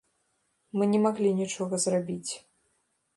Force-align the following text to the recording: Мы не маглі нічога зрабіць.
Мы 0.79 0.87
не 0.93 1.01
маглі 1.05 1.33
нічога 1.41 1.81
зрабіць. 1.87 2.31